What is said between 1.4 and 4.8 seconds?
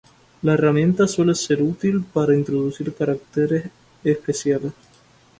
útil para introducir caracteres especiales.